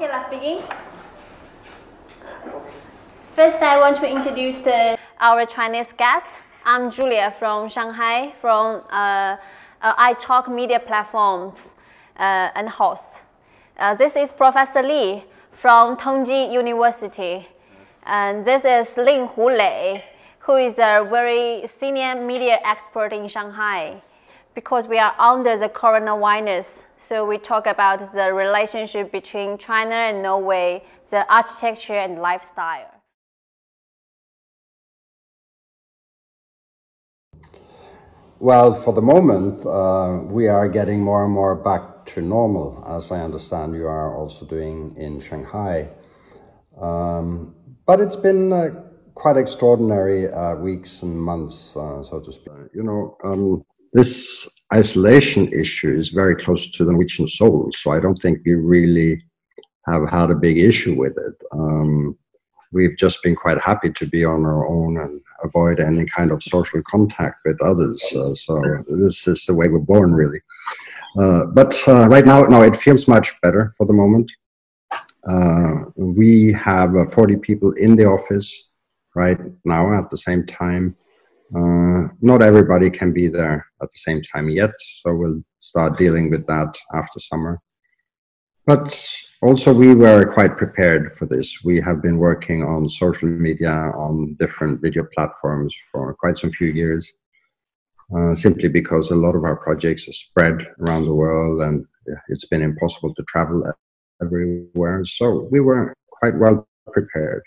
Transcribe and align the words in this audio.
Okay, 0.00 0.12
let's 0.12 0.30
begin. 0.30 0.62
First, 3.34 3.60
I 3.60 3.80
want 3.80 3.96
to 3.96 4.08
introduce 4.08 4.58
the, 4.58 4.96
our 5.18 5.44
Chinese 5.44 5.88
guest. 5.96 6.38
I'm 6.64 6.88
Julia 6.92 7.34
from 7.36 7.68
Shanghai, 7.68 8.32
from 8.40 8.82
uh, 8.92 9.36
uh, 9.82 10.14
iTalk 10.14 10.54
media 10.54 10.78
platforms 10.78 11.70
uh, 12.16 12.50
and 12.54 12.68
host. 12.68 13.08
Uh, 13.76 13.96
this 13.96 14.14
is 14.14 14.30
Professor 14.30 14.84
Li 14.84 15.24
from 15.50 15.96
Tongji 15.96 16.52
University. 16.52 17.48
And 18.04 18.44
this 18.44 18.64
is 18.64 18.96
Ling 18.96 19.26
Hu 19.34 19.50
Lei, 19.50 20.04
who 20.38 20.58
is 20.58 20.74
a 20.74 21.04
very 21.10 21.68
senior 21.80 22.14
media 22.24 22.60
expert 22.64 23.12
in 23.12 23.26
Shanghai. 23.26 24.00
Because 24.58 24.88
we 24.88 24.98
are 24.98 25.14
under 25.20 25.56
the 25.56 25.68
coronavirus, 25.68 26.82
so 26.96 27.24
we 27.24 27.38
talk 27.38 27.68
about 27.68 28.12
the 28.12 28.32
relationship 28.32 29.12
between 29.12 29.56
China 29.56 29.94
and 29.94 30.20
Norway, 30.20 30.82
the 31.10 31.22
architecture 31.32 31.94
and 31.94 32.18
lifestyle. 32.20 32.90
Well, 38.40 38.74
for 38.74 38.92
the 38.92 39.00
moment, 39.00 39.64
uh, 39.64 40.24
we 40.24 40.48
are 40.48 40.66
getting 40.68 41.02
more 41.02 41.24
and 41.24 41.32
more 41.32 41.54
back 41.54 42.04
to 42.06 42.20
normal, 42.20 42.84
as 42.88 43.12
I 43.12 43.20
understand 43.20 43.76
you 43.76 43.86
are 43.86 44.16
also 44.16 44.44
doing 44.44 44.92
in 44.96 45.20
Shanghai. 45.20 45.88
Um, 46.82 47.54
but 47.86 48.00
it's 48.00 48.16
been 48.16 48.52
uh, 48.52 48.70
quite 49.14 49.36
extraordinary 49.36 50.26
uh, 50.26 50.56
weeks 50.56 51.02
and 51.04 51.16
months, 51.16 51.76
uh, 51.76 52.02
so 52.02 52.18
to 52.18 52.32
speak. 52.32 52.54
You 52.74 52.82
know, 52.82 53.16
um, 53.22 53.64
this 53.92 54.57
isolation 54.72 55.52
issue 55.52 55.96
is 55.96 56.10
very 56.10 56.36
close 56.36 56.70
to 56.70 56.84
the 56.84 56.92
Norwegian 56.92 57.28
soul, 57.28 57.70
so 57.72 57.90
I 57.92 58.00
don't 58.00 58.16
think 58.16 58.40
we 58.44 58.54
really 58.54 59.22
have 59.86 60.08
had 60.08 60.30
a 60.30 60.34
big 60.34 60.58
issue 60.58 60.94
with 60.94 61.16
it. 61.16 61.42
Um, 61.52 62.16
we've 62.72 62.96
just 62.96 63.22
been 63.22 63.34
quite 63.34 63.58
happy 63.58 63.90
to 63.90 64.06
be 64.06 64.24
on 64.24 64.44
our 64.44 64.68
own 64.68 65.00
and 65.00 65.20
avoid 65.42 65.80
any 65.80 66.04
kind 66.04 66.32
of 66.32 66.42
social 66.42 66.82
contact 66.82 67.36
with 67.44 67.60
others. 67.62 68.02
Uh, 68.14 68.34
so 68.34 68.62
this 68.88 69.26
is 69.26 69.44
the 69.46 69.54
way 69.54 69.68
we're 69.68 69.78
born, 69.78 70.12
really. 70.12 70.40
Uh, 71.18 71.46
but 71.46 71.76
uh, 71.88 72.06
right 72.08 72.26
now, 72.26 72.42
no, 72.42 72.62
it 72.62 72.76
feels 72.76 73.08
much 73.08 73.40
better 73.40 73.72
for 73.76 73.86
the 73.86 73.92
moment. 73.92 74.30
Uh, 75.28 75.84
we 75.96 76.52
have 76.52 76.94
uh, 76.94 77.06
40 77.06 77.36
people 77.36 77.72
in 77.72 77.96
the 77.96 78.04
office 78.04 78.64
right 79.14 79.38
now 79.64 79.98
at 79.98 80.08
the 80.10 80.16
same 80.16 80.44
time. 80.46 80.94
Uh, 81.54 82.08
not 82.20 82.42
everybody 82.42 82.90
can 82.90 83.12
be 83.12 83.28
there 83.28 83.66
at 83.82 83.90
the 83.90 83.98
same 83.98 84.22
time 84.22 84.50
yet, 84.50 84.72
so 84.78 85.14
we'll 85.14 85.42
start 85.60 85.96
dealing 85.96 86.30
with 86.30 86.46
that 86.46 86.76
after 86.94 87.18
summer. 87.18 87.58
But 88.66 89.02
also, 89.40 89.72
we 89.72 89.94
were 89.94 90.26
quite 90.26 90.58
prepared 90.58 91.16
for 91.16 91.24
this. 91.24 91.64
We 91.64 91.80
have 91.80 92.02
been 92.02 92.18
working 92.18 92.62
on 92.62 92.86
social 92.90 93.28
media, 93.28 93.72
on 93.72 94.36
different 94.38 94.82
video 94.82 95.06
platforms 95.14 95.74
for 95.90 96.14
quite 96.14 96.36
some 96.36 96.50
few 96.50 96.68
years, 96.68 97.14
uh, 98.14 98.34
simply 98.34 98.68
because 98.68 99.10
a 99.10 99.16
lot 99.16 99.34
of 99.34 99.44
our 99.44 99.56
projects 99.56 100.06
are 100.06 100.12
spread 100.12 100.66
around 100.80 101.06
the 101.06 101.14
world 101.14 101.62
and 101.62 101.86
it's 102.28 102.46
been 102.46 102.62
impossible 102.62 103.14
to 103.14 103.22
travel 103.24 103.62
everywhere. 104.22 105.02
So 105.04 105.48
we 105.50 105.60
were 105.60 105.94
quite 106.10 106.38
well 106.38 106.68
prepared. 106.92 107.42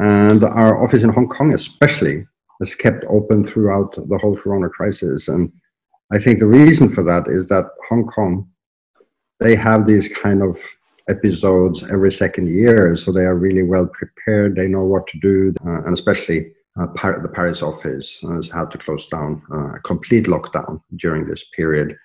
And 0.00 0.42
our 0.44 0.82
office 0.82 1.04
in 1.04 1.10
Hong 1.10 1.28
Kong, 1.28 1.52
especially, 1.54 2.26
has 2.60 2.74
kept 2.74 3.04
open 3.08 3.46
throughout 3.46 3.94
the 3.94 4.18
whole 4.18 4.36
corona 4.36 4.68
crisis. 4.68 5.28
And 5.28 5.52
I 6.12 6.18
think 6.18 6.38
the 6.38 6.46
reason 6.46 6.88
for 6.88 7.02
that 7.04 7.26
is 7.28 7.48
that 7.48 7.66
Hong 7.88 8.06
Kong 8.06 8.48
they 9.40 9.56
have 9.56 9.86
these 9.86 10.06
kind 10.06 10.42
of 10.42 10.56
episodes 11.08 11.82
every 11.90 12.12
second 12.12 12.54
year, 12.54 12.94
so 12.94 13.10
they 13.10 13.24
are 13.24 13.34
really 13.34 13.62
well 13.62 13.86
prepared. 13.86 14.54
They 14.54 14.68
know 14.68 14.84
what 14.84 15.06
to 15.08 15.18
do, 15.18 15.52
uh, 15.66 15.82
and 15.84 15.94
especially 15.94 16.52
uh, 16.78 16.86
Par- 16.88 17.20
the 17.20 17.28
Paris 17.28 17.62
office 17.62 18.20
has 18.20 18.48
had 18.48 18.70
to 18.70 18.78
close 18.78 19.08
down 19.08 19.42
uh, 19.52 19.72
a 19.72 19.80
complete 19.80 20.26
lockdown 20.26 20.80
during 20.96 21.24
this 21.24 21.44
period, 21.56 21.96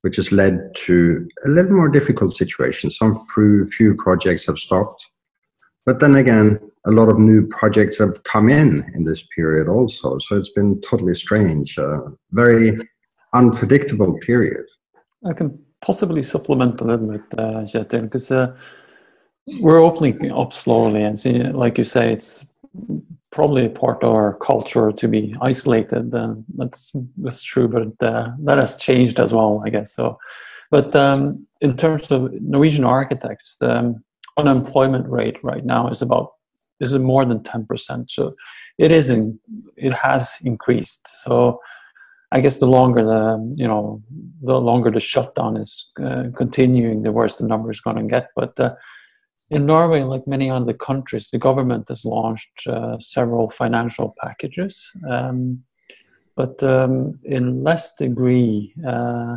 which 0.00 0.16
has 0.16 0.32
led 0.32 0.74
to 0.86 1.28
a 1.44 1.48
little 1.48 1.72
more 1.72 1.88
difficult 1.88 2.34
situation. 2.34 2.90
Some 2.90 3.14
few, 3.34 3.66
few 3.66 3.94
projects 3.94 4.46
have 4.46 4.58
stopped, 4.58 5.06
but 5.86 6.00
then 6.00 6.16
again, 6.16 6.58
a 6.88 6.90
lot 6.90 7.08
of 7.08 7.18
new 7.18 7.46
projects 7.46 7.98
have 7.98 8.22
come 8.24 8.48
in 8.48 8.90
in 8.94 9.04
this 9.04 9.22
period 9.36 9.68
also. 9.68 10.18
So 10.18 10.36
it's 10.36 10.50
been 10.50 10.80
totally 10.80 11.14
strange, 11.14 11.78
uh, 11.78 12.00
very 12.32 12.78
unpredictable 13.34 14.18
period. 14.20 14.64
I 15.24 15.34
can 15.34 15.58
possibly 15.80 16.22
supplement 16.22 16.80
a 16.80 16.84
little 16.84 17.08
bit, 17.08 17.22
uh, 17.36 18.00
because 18.00 18.30
uh, 18.30 18.56
we're 19.60 19.80
opening 19.80 20.32
up 20.32 20.52
slowly, 20.52 21.02
and 21.02 21.20
see, 21.20 21.42
like 21.42 21.78
you 21.78 21.84
say, 21.84 22.12
it's 22.12 22.46
probably 23.30 23.66
a 23.66 23.70
part 23.70 24.02
of 24.02 24.14
our 24.14 24.34
culture 24.38 24.90
to 24.92 25.08
be 25.08 25.34
isolated. 25.42 26.10
That's 26.56 26.96
that's 27.18 27.42
true, 27.42 27.68
but 27.68 28.06
uh, 28.06 28.30
that 28.44 28.58
has 28.58 28.76
changed 28.76 29.20
as 29.20 29.32
well, 29.32 29.62
I 29.66 29.70
guess. 29.70 29.94
So, 29.94 30.18
but 30.70 30.94
um, 30.96 31.46
in 31.60 31.76
terms 31.76 32.10
of 32.10 32.32
Norwegian 32.40 32.84
architects, 32.84 33.56
the 33.56 33.70
um, 33.78 34.04
unemployment 34.36 35.06
rate 35.08 35.36
right 35.42 35.64
now 35.64 35.88
is 35.88 36.02
about 36.02 36.32
is 36.80 36.92
more 36.94 37.24
than 37.24 37.42
ten 37.42 37.66
percent. 37.66 38.10
So, 38.10 38.34
it 38.78 38.90
is 38.92 39.10
in, 39.10 39.38
it 39.76 39.94
has 39.94 40.34
increased. 40.42 41.06
So 41.24 41.60
I 42.30 42.40
guess 42.40 42.58
the 42.58 42.66
longer 42.66 43.04
the 43.04 43.52
you 43.56 43.66
know 43.66 44.02
the 44.42 44.60
longer 44.60 44.90
the 44.90 45.00
shutdown 45.00 45.56
is 45.56 45.92
uh, 46.04 46.24
continuing, 46.36 47.02
the 47.02 47.12
worse 47.12 47.36
the 47.36 47.46
number 47.46 47.70
is 47.70 47.80
going 47.80 47.96
to 47.96 48.02
get. 48.02 48.28
But 48.36 48.58
uh, 48.60 48.74
in 49.50 49.64
Norway, 49.64 50.02
like 50.02 50.26
many 50.26 50.50
other 50.50 50.74
countries, 50.74 51.30
the 51.30 51.38
government 51.38 51.88
has 51.88 52.04
launched 52.04 52.66
uh, 52.66 52.98
several 52.98 53.48
financial 53.48 54.14
packages, 54.20 54.90
um, 55.08 55.62
but 56.36 56.62
um, 56.62 57.18
in 57.24 57.64
less 57.64 57.94
degree 57.94 58.74
uh, 58.86 59.36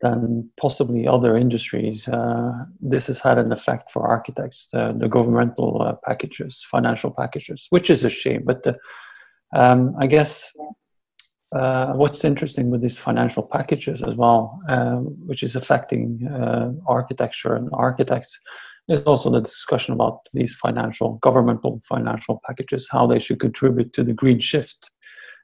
than 0.00 0.50
possibly 0.60 1.06
other 1.06 1.36
industries. 1.36 2.08
Uh, 2.08 2.52
this 2.80 3.06
has 3.06 3.20
had 3.20 3.38
an 3.38 3.52
effect 3.52 3.90
for 3.90 4.06
architects, 4.06 4.68
the, 4.72 4.94
the 4.96 5.08
governmental 5.08 5.80
uh, 5.82 5.94
packages, 6.04 6.64
financial 6.70 7.10
packages, 7.10 7.66
which 7.70 7.90
is 7.90 8.04
a 8.04 8.10
shame. 8.10 8.42
But 8.44 8.76
um, 9.54 9.94
I 9.98 10.06
guess 10.06 10.52
uh, 11.54 11.92
what's 11.92 12.24
interesting 12.24 12.70
with 12.70 12.82
these 12.82 12.98
financial 12.98 13.42
packages 13.42 14.02
as 14.02 14.16
well, 14.16 14.60
uh, 14.68 14.96
which 14.96 15.42
is 15.42 15.54
affecting 15.54 16.26
uh, 16.26 16.72
architecture 16.86 17.54
and 17.54 17.68
architects, 17.72 18.38
is 18.88 19.00
also 19.02 19.30
the 19.30 19.40
discussion 19.40 19.94
about 19.94 20.28
these 20.34 20.54
financial, 20.54 21.14
governmental 21.22 21.80
financial 21.88 22.42
packages, 22.44 22.88
how 22.90 23.06
they 23.06 23.18
should 23.18 23.40
contribute 23.40 23.92
to 23.94 24.02
the 24.02 24.12
green 24.12 24.38
shift 24.38 24.90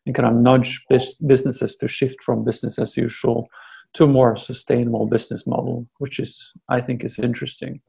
and 0.04 0.14
kind 0.14 0.28
of 0.28 0.34
nudge 0.34 0.84
bis- 0.90 1.14
businesses 1.14 1.76
to 1.76 1.88
shift 1.88 2.22
from 2.22 2.44
business 2.44 2.78
as 2.78 2.96
usual 2.96 3.48
to 3.94 4.04
a 4.04 4.08
more 4.08 4.36
sustainable 4.36 5.06
business 5.06 5.46
model, 5.46 5.86
which 5.98 6.18
is, 6.18 6.52
I 6.68 6.80
think, 6.80 7.04
is 7.04 7.18
interesting. 7.18 7.80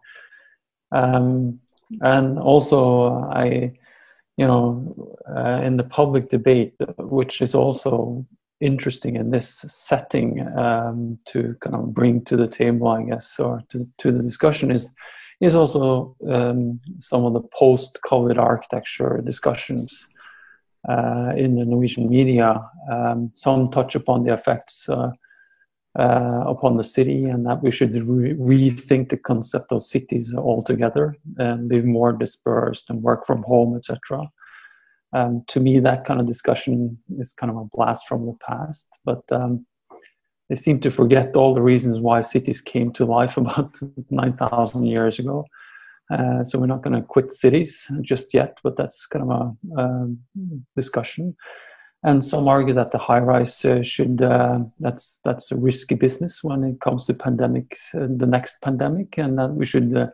Um, 0.91 1.59
and 2.01 2.39
also, 2.39 3.29
I 3.31 3.73
you 4.37 4.47
know, 4.47 5.17
uh, 5.29 5.61
in 5.63 5.77
the 5.77 5.83
public 5.83 6.29
debate, 6.29 6.73
which 6.97 7.41
is 7.41 7.53
also 7.53 8.25
interesting 8.59 9.15
in 9.15 9.31
this 9.31 9.65
setting 9.67 10.47
um, 10.57 11.19
to 11.25 11.55
kind 11.61 11.75
of 11.75 11.93
bring 11.93 12.23
to 12.25 12.37
the 12.37 12.47
table, 12.47 12.87
I 12.87 13.03
guess, 13.03 13.39
or 13.39 13.61
to, 13.69 13.87
to 13.99 14.11
the 14.11 14.23
discussion 14.23 14.71
is 14.71 14.93
is 15.41 15.55
also 15.55 16.15
um, 16.29 16.79
some 16.99 17.25
of 17.25 17.33
the 17.33 17.41
post-COVID 17.41 18.37
architecture 18.37 19.21
discussions 19.25 20.07
uh, 20.87 21.33
in 21.35 21.55
the 21.55 21.65
Norwegian 21.65 22.09
media. 22.09 22.63
Um, 22.91 23.31
some 23.33 23.69
touch 23.71 23.95
upon 23.95 24.23
the 24.23 24.33
effects 24.33 24.87
uh, 24.87 25.09
uh, 25.99 26.43
upon 26.47 26.77
the 26.77 26.83
city 26.83 27.25
and 27.25 27.45
that 27.45 27.61
we 27.61 27.71
should 27.71 27.93
re- 27.93 28.33
rethink 28.33 29.09
the 29.09 29.17
concept 29.17 29.71
of 29.71 29.83
cities 29.83 30.33
altogether 30.33 31.15
and 31.37 31.69
live 31.69 31.85
more 31.85 32.13
dispersed 32.13 32.89
and 32.89 33.03
work 33.03 33.25
from 33.25 33.43
home, 33.43 33.75
etc. 33.75 34.29
Um, 35.13 35.43
to 35.47 35.59
me, 35.59 35.79
that 35.79 36.05
kind 36.05 36.21
of 36.21 36.27
discussion 36.27 36.97
is 37.19 37.33
kind 37.33 37.51
of 37.51 37.57
a 37.57 37.65
blast 37.65 38.07
from 38.07 38.25
the 38.25 38.37
past, 38.47 38.87
but 39.03 39.21
um, 39.31 39.65
they 40.47 40.55
seem 40.55 40.79
to 40.79 40.91
forget 40.91 41.35
all 41.35 41.53
the 41.53 41.61
reasons 41.61 41.99
why 41.99 42.21
cities 42.21 42.61
came 42.61 42.93
to 42.93 43.05
life 43.05 43.35
about 43.37 43.77
9,000 44.09 44.85
years 44.85 45.19
ago. 45.19 45.45
Uh, 46.09 46.43
so 46.43 46.59
we're 46.59 46.67
not 46.67 46.83
going 46.83 46.95
to 46.95 47.01
quit 47.01 47.31
cities 47.31 47.89
just 48.01 48.33
yet, 48.33 48.59
but 48.63 48.75
that's 48.75 49.05
kind 49.07 49.29
of 49.29 49.55
a, 49.77 49.81
a 49.81 50.07
discussion 50.75 51.35
and 52.03 52.25
some 52.25 52.47
argue 52.47 52.73
that 52.73 52.91
the 52.91 52.97
high 52.97 53.19
rise 53.19 53.63
uh, 53.65 53.83
should 53.83 54.21
uh, 54.21 54.59
that's 54.79 55.19
that's 55.23 55.51
a 55.51 55.57
risky 55.57 55.95
business 55.95 56.43
when 56.43 56.63
it 56.63 56.79
comes 56.81 57.05
to 57.05 57.13
pandemics 57.13 57.93
uh, 57.95 58.07
the 58.17 58.25
next 58.25 58.61
pandemic 58.61 59.17
and 59.17 59.37
that 59.37 59.51
we 59.51 59.65
should 59.65 59.95
uh, 59.95 60.07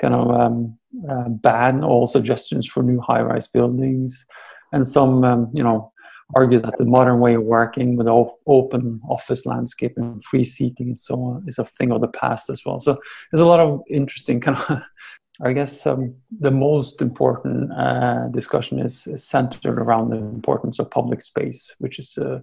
kind 0.00 0.14
of 0.14 0.30
um, 0.30 0.78
uh, 1.08 1.28
ban 1.28 1.84
all 1.84 2.06
suggestions 2.06 2.66
for 2.66 2.82
new 2.82 3.00
high 3.00 3.22
rise 3.22 3.46
buildings 3.46 4.26
and 4.72 4.86
some 4.86 5.24
um, 5.24 5.50
you 5.52 5.62
know 5.62 5.92
argue 6.34 6.60
that 6.60 6.76
the 6.78 6.84
modern 6.84 7.20
way 7.20 7.34
of 7.34 7.42
working 7.42 7.96
with 7.96 8.06
open 8.46 9.00
office 9.08 9.46
landscape 9.46 9.92
and 9.96 10.22
free 10.24 10.44
seating 10.44 10.88
and 10.88 10.98
so 10.98 11.14
on 11.14 11.44
is 11.46 11.58
a 11.58 11.64
thing 11.64 11.90
of 11.90 12.00
the 12.00 12.08
past 12.08 12.50
as 12.50 12.64
well. 12.64 12.80
So 12.80 12.98
there's 13.30 13.40
a 13.40 13.46
lot 13.46 13.60
of 13.60 13.80
interesting 13.88 14.40
kind 14.40 14.56
of, 14.56 14.82
I 15.42 15.52
guess 15.52 15.86
um, 15.86 16.16
the 16.38 16.50
most 16.50 17.00
important 17.00 17.72
uh, 17.72 18.28
discussion 18.28 18.78
is, 18.78 19.06
is, 19.06 19.24
centered 19.24 19.78
around 19.78 20.10
the 20.10 20.16
importance 20.16 20.78
of 20.78 20.90
public 20.90 21.22
space, 21.22 21.74
which 21.78 21.98
is 21.98 22.18
uh, 22.18 22.40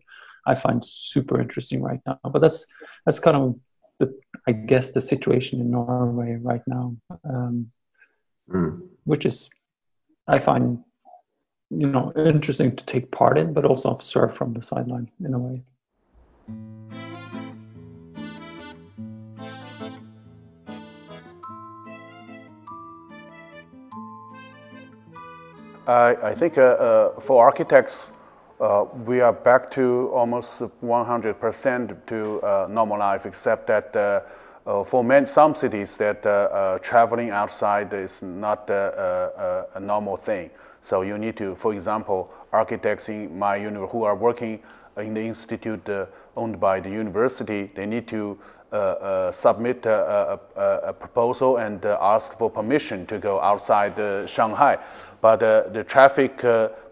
I 0.48 0.56
find 0.56 0.84
super 0.84 1.40
interesting 1.40 1.82
right 1.82 2.00
now. 2.08 2.20
But 2.24 2.40
that's 2.40 2.66
that's 3.06 3.20
kind 3.20 3.38
of 3.38 3.60
the 4.00 4.20
I 4.48 4.54
guess 4.54 4.92
the 4.92 5.02
situation 5.02 5.60
in 5.60 5.72
Norway 5.72 6.38
right 6.42 6.64
now, 6.66 6.96
um, 7.24 7.72
mm. 8.50 8.82
which 9.04 9.26
is 9.26 9.50
I 10.28 10.40
find 10.40 10.84
you 11.70 11.88
know 11.88 12.14
interesting 12.16 12.76
to 12.76 12.86
take 12.86 13.12
part 13.12 13.38
in, 13.38 13.54
but 13.54 13.66
also 13.66 13.92
observe 13.92 14.36
from 14.36 14.54
the 14.54 14.62
sideline 14.62 15.12
in 15.24 15.34
a 15.34 15.40
way. 15.40 15.64
I, 25.88 26.36
think 26.36 26.58
uh, 26.58 26.62
uh, 26.62 27.20
for 27.20 27.44
architects, 27.44 28.12
uh, 28.60 28.86
we 29.06 29.22
are 29.22 29.32
back 29.32 29.72
to 29.72 30.12
almost 30.14 30.60
100% 30.84 32.06
to 32.08 32.42
uh, 32.42 32.68
normal 32.70 33.00
life, 33.00 33.26
except 33.26 33.68
that 33.68 33.96
uh, 33.96 34.22
uh, 34.66 34.84
for 34.84 35.02
many, 35.02 35.26
some 35.26 35.56
cities 35.56 35.96
that 35.96 36.24
traveling 36.84 37.30
outside 37.30 37.94
is 37.94 38.22
not 38.22 38.70
a, 38.70 39.70
normal 39.80 40.18
thing. 40.18 40.50
So 40.82 41.04
you 41.04 41.18
need 41.18 41.38
to, 41.38 41.56
for 41.56 41.74
example, 41.74 42.32
architects 42.52 43.08
in 43.08 43.38
my 43.38 43.56
university 43.56 43.98
who 43.98 44.04
are 44.04 44.16
working 44.16 44.60
in 44.98 45.14
the 45.14 45.22
institute 45.22 45.88
owned 46.36 46.60
by 46.60 46.82
the 46.82 46.90
university, 46.90 47.72
they 47.76 47.86
need 47.86 48.08
to 48.10 48.38
Uh, 48.70 48.76
uh, 48.76 49.32
submit 49.32 49.86
a, 49.86 50.38
a, 50.58 50.62
a, 50.90 50.94
proposal 50.94 51.56
and 51.56 51.86
uh, 51.86 51.98
ask 52.02 52.38
for 52.38 52.50
permission 52.50 53.06
to 53.06 53.18
go 53.18 53.40
outside 53.40 53.96
Shanghai. 54.30 54.78
But 55.22 55.40
the 55.40 55.86
traffic 55.88 56.44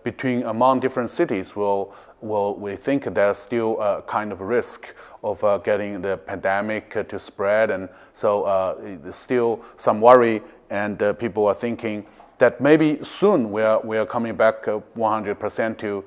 between 0.02 0.44
among 0.44 0.80
different 0.80 1.10
cities 1.10 1.54
will 1.54 1.94
will 2.22 2.56
we 2.56 2.78
think 2.78 3.04
there's 3.14 3.38
still 3.38 3.82
a 3.82 4.02
kind 4.04 4.32
of 4.32 4.40
risk 4.40 4.96
of 5.22 5.44
uh, 5.44 5.58
getting 5.58 6.02
the 6.02 6.16
pandemic 6.16 6.96
uh, 6.96 7.04
to 7.04 7.20
spread, 7.20 7.70
and 7.72 7.90
so 8.14 8.44
uh, 8.44 9.12
still 9.12 9.60
some 9.76 10.00
worry, 10.00 10.42
and 10.70 10.98
people 11.20 11.46
are 11.46 11.54
thinking 11.54 12.06
that 12.38 12.62
maybe 12.62 13.04
soon 13.04 13.52
we 13.52 13.62
are 13.62 13.82
we 13.84 13.98
are 13.98 14.06
coming 14.06 14.36
back 14.36 14.64
100% 14.64 15.78
to 15.78 16.06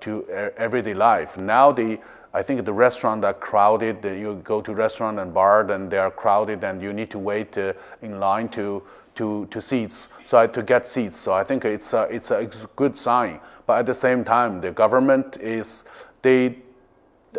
to 0.00 0.26
everyday 0.56 0.94
life. 0.94 1.36
Now 1.36 1.72
the 1.72 1.98
I 2.38 2.42
think 2.44 2.64
the 2.64 2.72
restaurant 2.72 3.24
are 3.24 3.34
crowded. 3.34 4.04
You 4.04 4.40
go 4.44 4.60
to 4.62 4.72
restaurant 4.72 5.18
and 5.18 5.34
bar, 5.34 5.68
and 5.72 5.90
they 5.90 5.98
are 5.98 6.12
crowded, 6.12 6.62
and 6.62 6.80
you 6.80 6.92
need 6.92 7.10
to 7.10 7.18
wait 7.18 7.58
uh, 7.58 7.72
in 8.00 8.20
line 8.20 8.48
to 8.50 8.84
to 9.16 9.46
to 9.46 9.60
seats. 9.60 10.06
So 10.24 10.46
to 10.46 10.62
get 10.62 10.86
seats. 10.86 11.16
So 11.16 11.32
I 11.32 11.42
think 11.42 11.64
it's 11.64 11.92
a, 11.94 12.02
it's 12.02 12.30
a 12.30 12.48
good 12.76 12.96
sign. 12.96 13.40
But 13.66 13.80
at 13.80 13.86
the 13.86 13.94
same 13.94 14.24
time, 14.24 14.60
the 14.60 14.70
government 14.70 15.36
is 15.40 15.84
they. 16.22 16.58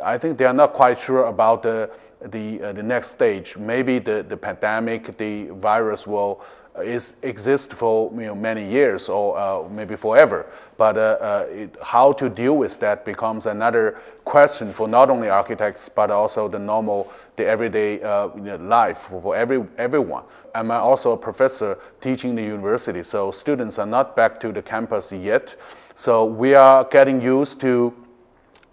I 0.04 0.18
think 0.18 0.38
they 0.38 0.46
are 0.46 0.58
not 0.64 0.74
quite 0.74 1.00
sure 1.00 1.28
about 1.28 1.64
the 1.64 1.90
the 2.20 2.62
uh, 2.62 2.74
the 2.74 2.84
next 2.84 3.12
stage. 3.12 3.56
Maybe 3.56 4.00
the 4.00 4.26
the 4.28 4.36
pandemic, 4.36 5.18
the 5.18 5.46
virus 5.62 6.08
will 6.08 6.42
is 6.84 7.16
exist 7.24 7.74
for 7.74 8.12
you 8.14 8.28
know, 8.28 8.36
many 8.36 8.66
years 8.66 9.10
or 9.10 9.38
uh, 9.38 9.68
maybe 9.70 9.96
forever. 9.96 10.46
But 10.78 10.98
uh, 10.98 11.18
uh, 11.20 11.48
it, 11.50 11.76
how 11.82 12.14
to 12.14 12.30
deal 12.30 12.58
with 12.58 12.80
that 12.80 13.06
becomes 13.06 13.46
another 13.46 14.00
question 14.24 14.72
for 14.72 14.88
not 14.88 15.10
only 15.10 15.30
architects 15.30 15.90
but 15.90 16.12
also 16.12 16.48
the 16.48 16.60
normal, 16.60 17.12
the 17.36 17.46
everyday 17.46 18.02
uh, 18.02 18.30
life 18.60 18.98
for 18.98 19.36
every 19.36 19.66
everyone. 19.78 20.24
I'm 20.56 20.72
also 20.72 21.12
a 21.12 21.18
professor 21.18 21.78
teaching 22.02 22.36
the 22.36 22.44
university, 22.44 23.04
so 23.04 23.32
students 23.32 23.78
are 23.78 23.86
not 23.86 24.16
back 24.16 24.40
to 24.40 24.52
the 24.52 24.62
campus 24.62 25.12
yet. 25.12 25.56
So 25.96 26.26
we 26.26 26.56
are 26.56 26.86
getting 26.86 27.22
used 27.22 27.60
to 27.62 27.94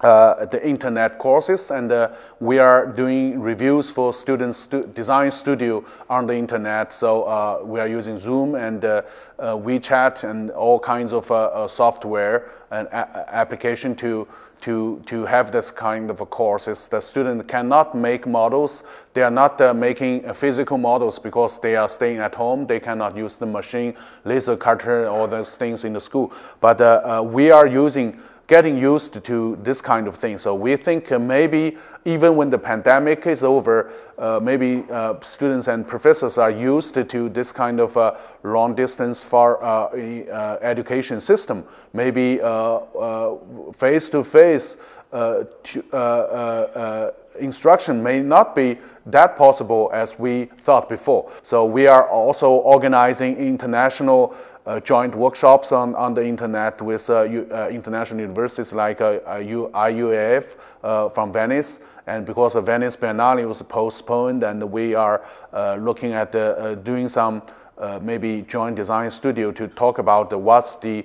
uh, 0.01 0.45
the 0.47 0.67
internet 0.67 1.19
courses 1.19 1.71
and 1.71 1.91
uh, 1.91 2.11
we 2.41 2.59
are 2.59 2.87
doing 2.87 3.41
reviews 3.41 3.89
for 3.89 4.13
students 4.13 4.59
stu 4.59 4.87
design 4.95 5.31
studio 5.31 5.83
on 6.11 6.27
the 6.27 6.35
internet 6.35 6.93
so 6.93 7.23
uh, 7.25 7.61
we 7.65 7.81
are 7.81 7.89
using 7.89 8.19
zoom 8.19 8.55
and 8.57 8.85
uh, 8.85 9.01
uh, 9.39 9.57
wechat 9.57 10.23
and 10.25 10.51
all 10.51 10.79
kinds 10.79 11.13
of 11.13 11.31
uh, 11.31 11.67
software 11.67 12.51
and 12.71 12.89
application 12.93 13.95
to 13.95 14.29
to, 14.59 15.03
to 15.05 15.27
have 15.27 15.53
this 15.53 15.71
kind 15.71 16.11
of 16.11 16.19
courses. 16.31 16.89
The 16.89 16.99
student 16.99 17.47
cannot 17.47 17.95
make 17.95 18.27
models. 18.27 18.85
They 19.13 19.23
are 19.23 19.31
not 19.31 19.61
making 19.77 20.33
physical 20.33 20.79
models 20.79 21.19
because 21.19 21.61
they 21.61 21.77
are 21.77 21.91
staying 21.91 22.19
at 22.19 22.35
home. 22.35 22.67
They 22.67 22.81
cannot 22.81 23.15
use 23.15 23.37
the 23.37 23.45
machine, 23.45 23.95
laser 24.25 24.57
cutter, 24.57 25.09
all 25.09 25.29
those 25.29 25.57
things 25.57 25.85
in 25.85 25.93
the 25.93 26.01
school. 26.01 26.33
But 26.63 26.81
we 27.27 27.51
are 27.51 27.67
using 27.67 28.19
getting 28.47 28.79
used 28.79 29.25
to 29.25 29.59
this 29.63 29.81
kind 29.81 30.07
of 30.07 30.17
thing. 30.17 30.39
So 30.39 30.55
we 30.55 30.77
think 30.77 31.11
uh, 31.11 31.19
maybe 31.19 31.77
even 32.05 32.37
when 32.37 32.51
the 32.51 32.59
pandemic 32.59 33.27
is 33.27 33.43
over, 33.43 33.93
uh, 34.19 34.39
maybe 34.41 34.85
uh, 34.91 35.21
students 35.21 35.67
and 35.67 35.87
professors 35.87 36.39
are 36.39 36.51
used 36.51 36.95
to 36.95 37.29
this 37.29 37.51
kind 37.51 37.81
of 37.81 37.97
uh, 37.97 38.15
long 38.45 38.75
distance 38.75 39.21
far 39.21 39.63
uh, 39.63 39.89
uh, 39.89 40.59
education 40.63 41.21
system. 41.21 41.65
Maybe 41.93 42.37
face 43.75 44.09
to 44.11 44.23
face 44.23 44.77
instruction 47.39 48.03
may 48.03 48.21
not 48.21 48.55
be 48.55 48.79
that 49.07 49.37
possible 49.37 49.91
as 49.93 50.19
we 50.19 50.47
thought 50.63 50.89
before. 50.89 51.31
So 51.43 51.65
we 51.65 51.87
are 51.87 52.09
also 52.09 52.51
organizing 52.51 53.37
international 53.37 54.35
joint 54.85 55.15
workshops 55.15 55.71
on, 55.73 55.95
on 55.95 56.15
the 56.15 56.25
internet 56.25 56.81
with 56.83 57.09
uh, 57.09 57.23
U, 57.23 57.49
uh, 57.53 57.69
international 57.71 58.21
universities 58.21 58.73
like 58.73 59.01
uh, 59.01 59.21
IUAV 59.21 60.57
uh, 60.83 61.09
from 61.09 61.33
Venice. 61.33 61.81
And 62.09 62.27
because 62.27 62.55
of 62.55 62.67
Venice 62.67 62.97
Biennale 62.97 63.47
was 63.49 63.63
postponed, 63.63 64.43
and 64.43 64.63
we 64.71 64.95
are 64.95 65.25
uh, 65.53 65.77
looking 65.81 66.13
at 66.13 66.33
doing 66.85 67.09
some 67.09 67.43
maybe 68.01 68.43
joint 68.43 68.77
design 68.77 69.11
studio 69.11 69.51
to 69.53 69.67
talk 69.69 69.99
about 69.99 70.33
what's 70.33 70.77
the 70.77 71.05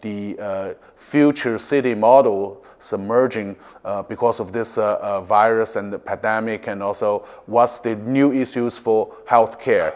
the 0.00 0.76
future 0.96 1.58
city 1.58 1.94
model 1.94 2.64
submerging 2.78 3.56
uh, 3.84 4.02
because 4.02 4.40
of 4.40 4.52
this 4.52 4.78
uh, 4.78 4.98
uh, 5.00 5.20
virus 5.20 5.76
and 5.76 5.92
the 5.92 5.98
pandemic, 5.98 6.66
and 6.66 6.82
also 6.82 7.26
what's 7.46 7.78
the 7.78 7.96
new 7.96 8.32
issues 8.32 8.78
for 8.78 9.14
healthcare 9.26 9.94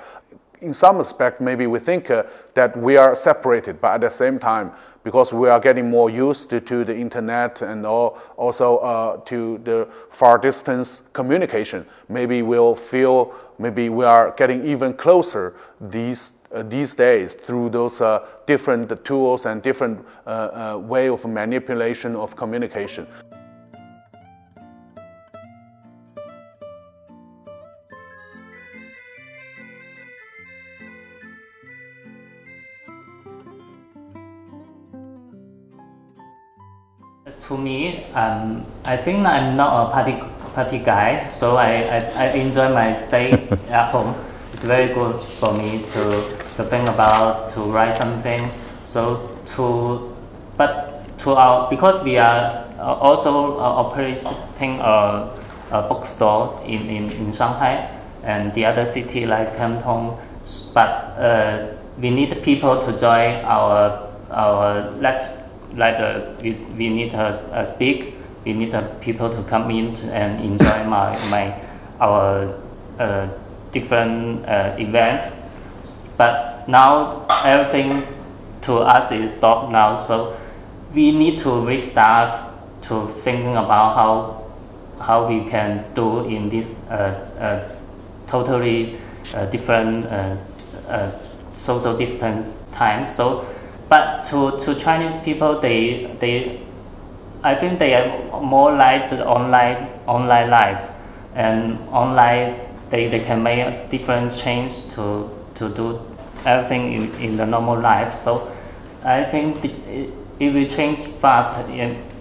in 0.62 0.72
some 0.72 0.96
respect, 0.98 1.40
maybe 1.40 1.66
we 1.66 1.78
think 1.78 2.10
uh, 2.10 2.24
that 2.54 2.76
we 2.76 2.96
are 2.96 3.14
separated, 3.14 3.80
but 3.80 3.94
at 3.94 4.00
the 4.00 4.10
same 4.10 4.38
time, 4.38 4.72
because 5.04 5.32
we 5.32 5.48
are 5.48 5.58
getting 5.60 5.90
more 5.90 6.08
used 6.08 6.48
to, 6.50 6.60
to 6.60 6.84
the 6.84 6.96
internet 6.96 7.62
and 7.62 7.84
all, 7.84 8.18
also 8.36 8.76
uh, 8.78 9.16
to 9.24 9.58
the 9.64 9.88
far 10.10 10.38
distance 10.38 11.02
communication, 11.12 11.84
maybe 12.08 12.42
we'll 12.42 12.76
feel 12.76 13.34
maybe 13.58 13.88
we 13.88 14.04
are 14.04 14.32
getting 14.36 14.64
even 14.66 14.94
closer 14.94 15.54
these 15.80 16.32
uh, 16.52 16.62
these 16.64 16.92
days 16.92 17.32
through 17.32 17.70
those 17.70 18.02
uh, 18.02 18.26
different 18.46 19.04
tools 19.06 19.46
and 19.46 19.62
different 19.62 20.04
uh, 20.26 20.74
uh, 20.74 20.78
way 20.78 21.08
of 21.08 21.24
manipulation 21.24 22.14
of 22.14 22.36
communication. 22.36 23.06
To 37.48 37.58
me, 37.58 38.04
um, 38.14 38.64
I 38.84 38.96
think 38.96 39.26
I'm 39.26 39.56
not 39.56 39.88
a 39.88 39.92
party 39.92 40.22
party 40.54 40.78
guy, 40.78 41.26
so 41.26 41.56
I, 41.56 41.80
I, 41.82 41.98
I 42.14 42.26
enjoy 42.32 42.72
my 42.72 42.96
stay 42.96 43.32
at 43.68 43.90
home. 43.90 44.14
It's 44.52 44.62
very 44.62 44.92
good 44.92 45.20
for 45.40 45.52
me 45.54 45.82
to, 45.92 46.04
to 46.56 46.64
think 46.64 46.88
about, 46.88 47.54
to 47.54 47.60
write 47.60 47.96
something. 47.96 48.50
So 48.84 49.38
to, 49.56 50.14
but 50.58 51.18
to 51.20 51.32
our, 51.32 51.70
because 51.70 52.02
we 52.04 52.18
are 52.18 52.52
also 52.78 53.56
uh, 53.58 53.62
operating 53.62 54.78
a, 54.80 55.30
a 55.70 55.82
bookstore 55.88 56.60
in, 56.66 56.82
in, 56.90 57.10
in 57.12 57.32
Shanghai 57.32 57.88
and 58.22 58.52
the 58.54 58.66
other 58.66 58.84
city 58.84 59.24
like 59.26 59.56
Canton, 59.56 60.16
but 60.74 60.88
uh, 61.16 61.68
we 61.98 62.10
need 62.10 62.42
people 62.42 62.84
to 62.84 62.92
join 62.98 63.42
our, 63.44 64.08
our 64.30 64.90
let 65.00 65.41
like 65.74 65.96
uh, 65.96 66.32
we, 66.42 66.52
we 66.76 66.88
need 66.88 67.14
a, 67.14 67.28
a 67.52 67.66
speak, 67.66 68.14
we 68.44 68.52
need 68.52 68.74
uh, 68.74 68.82
people 69.00 69.30
to 69.30 69.42
come 69.44 69.70
in 69.70 69.94
and 70.10 70.42
enjoy 70.44 70.84
my, 70.84 71.10
my 71.30 71.54
our 72.00 72.58
uh, 72.98 73.28
different 73.72 74.44
uh, 74.46 74.74
events. 74.78 75.36
But 76.16 76.68
now 76.68 77.26
everything 77.44 78.02
to 78.62 78.78
us 78.78 79.10
is 79.12 79.32
stopped 79.32 79.72
now, 79.72 79.96
so 79.96 80.36
we 80.94 81.10
need 81.10 81.40
to 81.40 81.66
restart 81.66 82.36
to 82.82 83.08
thinking 83.22 83.56
about 83.56 83.94
how 83.94 84.42
how 85.00 85.26
we 85.26 85.44
can 85.50 85.84
do 85.94 86.24
in 86.26 86.48
this 86.48 86.76
uh, 86.88 86.94
uh, 87.38 87.68
totally 88.28 88.98
uh, 89.34 89.46
different 89.46 90.06
uh, 90.06 90.36
uh, 90.88 91.10
social 91.56 91.96
distance 91.96 92.62
time. 92.72 93.08
So, 93.08 93.44
but 93.92 94.24
to, 94.30 94.58
to 94.64 94.74
Chinese 94.74 95.18
people, 95.22 95.60
they 95.60 96.06
they 96.18 96.58
I 97.44 97.54
think 97.54 97.78
they 97.78 97.92
are 97.94 98.40
more 98.40 98.72
like 98.72 99.10
the 99.10 99.26
online 99.26 99.86
online 100.06 100.48
life 100.48 100.80
and 101.34 101.78
online 101.90 102.58
they, 102.88 103.08
they 103.08 103.20
can 103.20 103.42
make 103.42 103.90
different 103.90 104.32
change 104.34 104.72
to 104.94 105.28
to 105.56 105.68
do 105.68 106.00
everything 106.46 106.94
in, 106.94 107.14
in 107.20 107.36
the 107.36 107.44
normal 107.44 107.78
life. 107.78 108.14
So 108.24 108.50
I 109.04 109.24
think 109.24 109.62
it, 109.62 110.08
it 110.40 110.54
will 110.54 110.68
change 110.76 110.98
fast. 111.20 111.60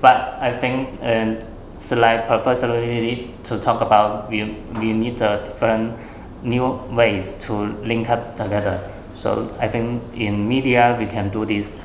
But 0.01 0.17
I 0.41 0.51
think 0.59 0.89
um, 1.01 1.37
it's 1.75 1.91
like 1.91 2.27
professionally 2.27 3.33
to 3.45 3.57
talk 3.59 3.79
about 3.79 4.29
we, 4.29 4.43
we 4.75 4.91
need 4.91 5.21
a 5.21 5.41
different 5.45 5.97
new 6.43 6.67
ways 6.91 7.35
to 7.45 7.53
link 7.87 8.09
up 8.09 8.35
together. 8.35 8.90
So 9.21 9.55
I 9.59 9.67
think 9.67 10.01
in 10.15 10.49
media 10.49 10.95
we 10.97 11.05
can 11.05 11.29
do 11.29 11.45
this 11.45 11.79